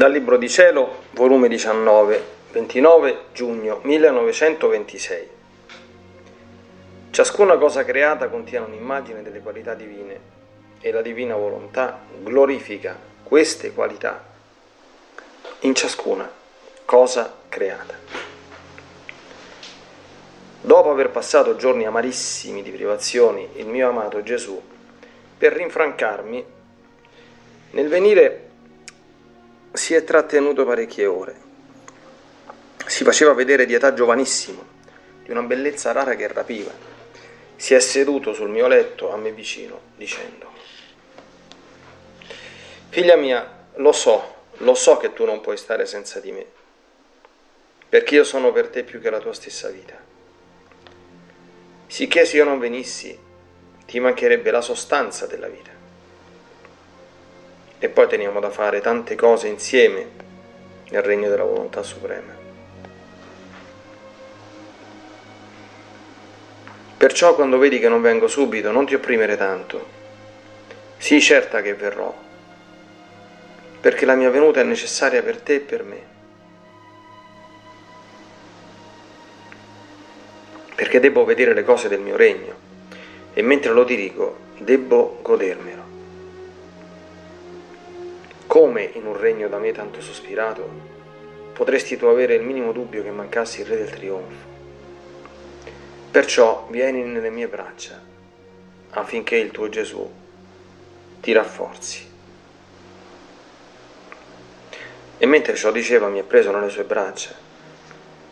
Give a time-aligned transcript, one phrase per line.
[0.00, 5.28] Dal Libro di Cielo, volume 19, 29 giugno 1926.
[7.10, 10.18] Ciascuna cosa creata contiene un'immagine delle qualità divine
[10.80, 14.24] e la divina volontà glorifica queste qualità
[15.58, 16.32] in ciascuna
[16.86, 17.92] cosa creata.
[20.62, 24.58] Dopo aver passato giorni amarissimi di privazioni, il mio amato Gesù,
[25.36, 26.44] per rinfrancarmi,
[27.72, 28.48] nel venire
[29.72, 31.48] si è trattenuto parecchie ore.
[32.86, 34.64] Si faceva vedere di età giovanissimo,
[35.22, 36.72] di una bellezza rara che rapiva.
[37.54, 40.48] Si è seduto sul mio letto a me vicino, dicendo,
[42.88, 46.44] Figlia mia, lo so, lo so che tu non puoi stare senza di me,
[47.88, 49.96] perché io sono per te più che la tua stessa vita.
[51.86, 53.16] Sicché se io non venissi,
[53.86, 55.79] ti mancherebbe la sostanza della vita
[57.82, 60.06] e poi teniamo da fare tante cose insieme
[60.90, 62.36] nel regno della volontà suprema.
[66.98, 69.98] Perciò quando vedi che non vengo subito, non ti opprimere tanto.
[70.98, 72.14] Sii certa che verrò,
[73.80, 76.02] perché la mia venuta è necessaria per te e per me.
[80.74, 82.54] Perché devo vedere le cose del mio regno
[83.32, 85.99] e mentre lo dirigo devo godermelo.
[88.50, 90.68] Come in un regno da me tanto sospirato
[91.52, 94.48] potresti tu avere il minimo dubbio che mancassi il re del trionfo?
[96.10, 98.02] Perciò vieni nelle mie braccia
[98.90, 100.04] affinché il tuo Gesù
[101.20, 102.10] ti rafforzi.
[105.16, 107.32] E mentre ciò diceva mi ha preso nelle sue braccia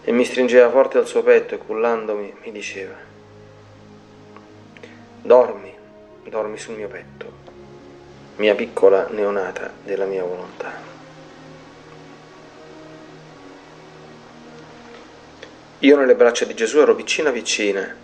[0.00, 2.94] e mi stringeva forte al suo petto e cullandomi mi diceva,
[5.22, 5.74] dormi,
[6.28, 7.53] dormi sul mio petto
[8.36, 10.72] mia piccola neonata della mia volontà.
[15.78, 17.94] Io nelle braccia di Gesù ero vicina vicina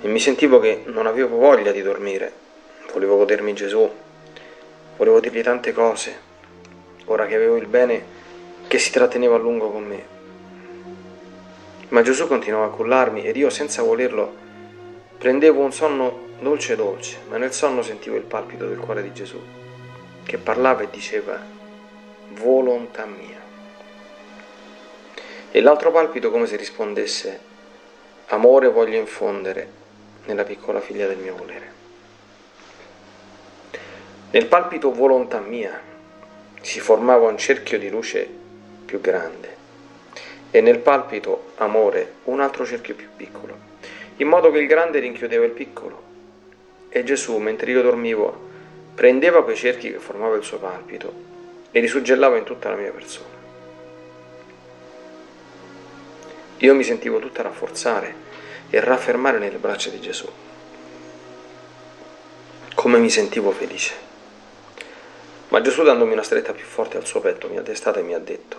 [0.00, 2.32] e mi sentivo che non avevo voglia di dormire.
[2.92, 3.88] Volevo godermi Gesù,
[4.96, 6.18] volevo dirgli tante cose,
[7.04, 8.18] ora che avevo il bene
[8.66, 10.18] che si tratteneva a lungo con me.
[11.90, 14.48] Ma Gesù continuava a cullarmi ed io senza volerlo
[15.16, 19.59] prendevo un sonno dolce dolce, ma nel sonno sentivo il palpito del cuore di Gesù
[20.30, 21.36] che parlava e diceva
[22.34, 23.40] volontà mia.
[25.50, 27.40] E l'altro palpito come se rispondesse
[28.28, 29.68] amore voglio infondere
[30.26, 31.72] nella piccola figlia del mio volere.
[34.30, 35.82] Nel palpito volontà mia
[36.60, 38.24] si formava un cerchio di luce
[38.84, 39.56] più grande
[40.52, 43.58] e nel palpito amore un altro cerchio più piccolo,
[44.18, 46.02] in modo che il grande rinchiudeva il piccolo.
[46.88, 48.49] E Gesù, mentre io dormivo,
[48.94, 51.12] prendeva quei cerchi che formava il suo palpito
[51.70, 53.38] e li suggellava in tutta la mia persona.
[56.58, 58.14] Io mi sentivo tutta rafforzare
[58.68, 60.28] e raffermare nelle braccia di Gesù.
[62.74, 63.94] Come mi sentivo felice.
[65.48, 68.14] Ma Gesù dandomi una stretta più forte al suo petto mi ha destato e mi
[68.14, 68.56] ha detto,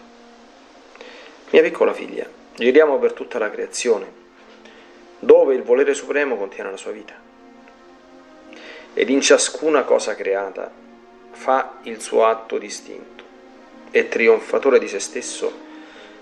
[1.52, 4.12] mia piccola figlia, giriamo per tutta la creazione,
[5.20, 7.31] dove il volere supremo contiene la sua vita
[8.94, 10.72] ed in ciascuna cosa creata
[11.31, 13.24] fa il suo atto distinto
[13.91, 15.69] e trionfatore di se stesso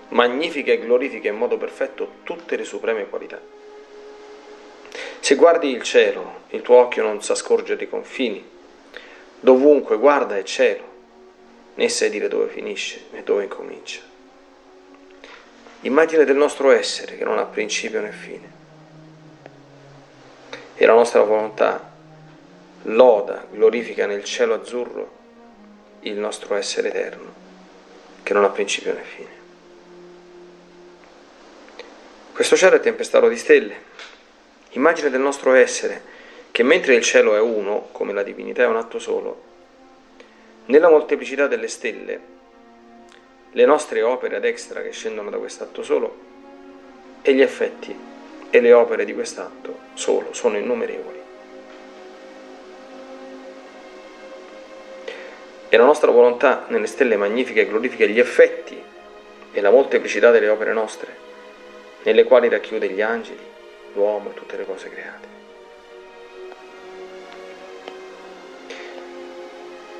[0.08, 3.40] magnifica e glorifica in modo perfetto tutte le supreme qualità.
[5.20, 8.44] Se guardi il cielo, il tuo occhio non sa scorgere i confini,
[9.38, 10.88] dovunque guarda è cielo,
[11.74, 14.00] né sai dire dove finisce né dove incomincia.
[15.82, 18.58] Immagine del nostro essere che non ha principio né fine.
[20.74, 21.90] E la nostra volontà
[22.82, 25.18] loda, glorifica nel cielo azzurro
[26.00, 27.32] il nostro essere eterno,
[28.22, 29.38] che non ha principio né fine.
[32.32, 33.74] Questo cielo è tempestato di stelle,
[34.70, 36.18] immagine del nostro essere,
[36.50, 39.42] che mentre il cielo è uno, come la divinità è un atto solo,
[40.66, 42.20] nella molteplicità delle stelle,
[43.52, 46.28] le nostre opere ad extra che scendono da quest'atto solo
[47.22, 47.94] e gli effetti
[48.48, 51.18] e le opere di quest'atto solo sono innumerevoli.
[55.72, 58.76] E la nostra volontà nelle stelle magnifiche glorifica gli effetti
[59.52, 61.16] e la molteplicità delle opere nostre,
[62.02, 63.38] nelle quali racchiude gli angeli,
[63.94, 65.28] l'uomo e tutte le cose create.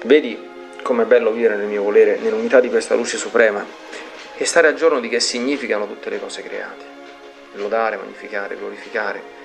[0.02, 0.48] Vedi
[0.82, 3.64] com'è bello vivere nel mio volere, nell'unità di questa luce suprema
[4.36, 6.84] e stare a giorno di che significano tutte le cose create,
[7.52, 9.38] lodare, magnificare, glorificare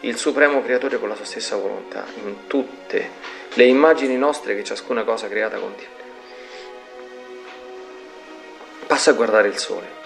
[0.00, 3.10] il Supremo Creatore con la sua stessa volontà, in tutte
[3.52, 5.98] le immagini nostre che ciascuna cosa creata contiene.
[8.86, 9.98] Passa a guardare il sole.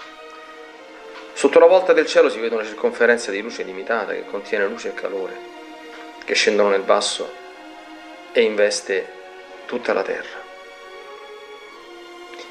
[1.33, 4.89] Sotto la volta del cielo si vede una circonferenza di luce limitata che contiene luce
[4.89, 5.37] e calore,
[6.23, 7.31] che scendono nel basso
[8.31, 9.11] e investe
[9.65, 10.43] tutta la terra.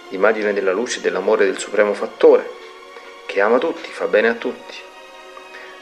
[0.09, 2.49] L'immagine della luce e dell'amore del supremo fattore,
[3.27, 4.93] che ama tutti, fa bene a tutti.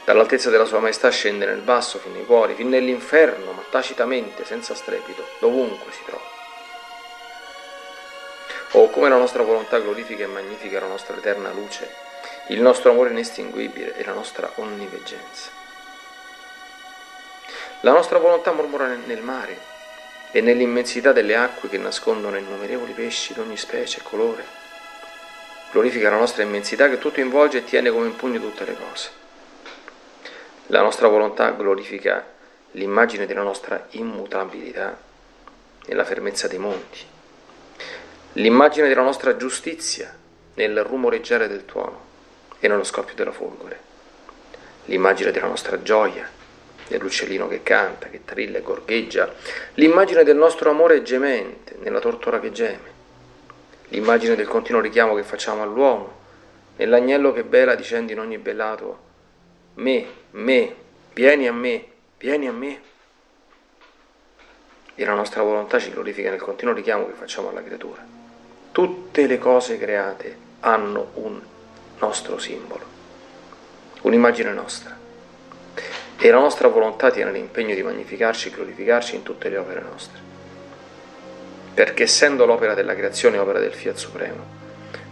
[0.05, 4.75] Dall'altezza della sua maestà scende nel basso, fin nei cuori, fin nell'inferno, ma tacitamente, senza
[4.75, 6.31] strepito, dovunque si trova.
[8.71, 12.11] Oh, come la nostra volontà glorifica e magnifica la nostra eterna luce
[12.47, 15.49] il nostro amore inestinguibile e la nostra onniveggenza.
[17.81, 19.57] La nostra volontà mormora nel mare
[20.31, 24.45] e nell'immensità delle acque che nascondono innumerevoli pesci di ogni specie e colore.
[25.71, 29.22] Glorifica la nostra immensità che tutto involge e tiene come in pugno tutte le cose.
[30.67, 32.25] La nostra volontà glorifica
[32.71, 34.97] l'immagine della nostra immutabilità
[35.87, 36.99] nella fermezza dei monti,
[38.33, 40.15] l'immagine della nostra giustizia
[40.53, 41.99] nel rumoreggiare del tuono
[42.59, 43.77] e nello scoppio della folgore.
[44.85, 46.29] L'immagine della nostra gioia,
[46.87, 49.33] dell'uccellino che canta, che trilla e gorgheggia,
[49.73, 52.91] l'immagine del nostro amore gemente, nella tortora che geme,
[53.89, 56.21] l'immagine del continuo richiamo che facciamo all'uomo,
[56.77, 59.11] nell'agnello che bela dicendo in ogni bellato,
[59.75, 60.75] me, me,
[61.13, 61.85] vieni a me,
[62.17, 62.81] vieni a me.
[64.95, 68.05] E la nostra volontà ci glorifica nel continuo richiamo che facciamo alla creatura.
[68.71, 71.41] Tutte le cose create hanno un
[71.99, 72.85] nostro simbolo,
[74.01, 74.97] un'immagine nostra.
[76.17, 80.19] E la nostra volontà tiene l'impegno di magnificarci e glorificarci in tutte le opere nostre.
[81.73, 84.45] Perché essendo l'opera della creazione opera del Fiat Supremo,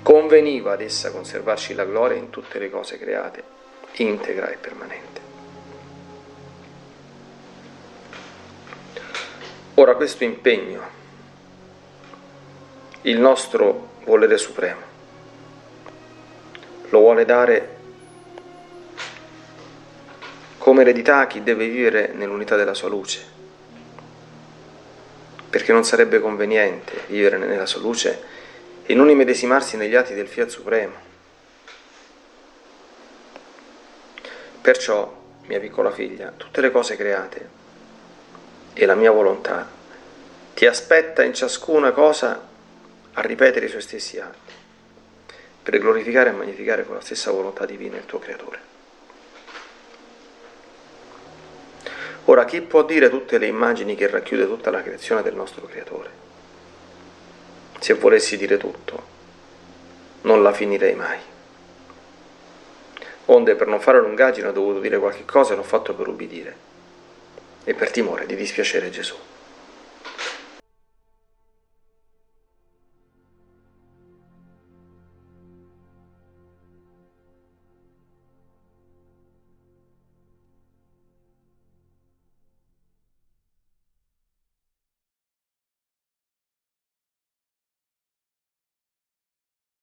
[0.03, 3.43] conveniva ad essa conservarci la gloria in tutte le cose create,
[3.95, 5.21] integra e permanente.
[9.75, 10.81] Ora questo impegno,
[13.03, 14.81] il nostro volere supremo,
[16.89, 17.77] lo vuole dare
[20.57, 23.25] come eredità a chi deve vivere nell'unità della sua luce,
[25.49, 28.21] perché non sarebbe conveniente vivere nella sua luce
[28.83, 31.10] e non immedesimarsi negli atti del Fiat Supremo.
[34.61, 35.11] Perciò,
[35.47, 37.49] mia piccola figlia, tutte le cose create
[38.73, 39.67] e la mia volontà
[40.53, 42.47] ti aspetta in ciascuna cosa
[43.13, 44.53] a ripetere i suoi stessi atti
[45.63, 48.59] per glorificare e magnificare con la stessa volontà divina il tuo creatore.
[52.25, 56.09] Ora, chi può dire tutte le immagini che racchiude tutta la creazione del nostro creatore?
[57.79, 59.03] Se volessi dire tutto,
[60.21, 61.30] non la finirei mai.
[63.33, 66.53] Onde per non fare lungaggine ho dovuto dire qualche cosa e l'ho fatto per ubbidire
[67.63, 69.15] e per timore di dispiacere Gesù.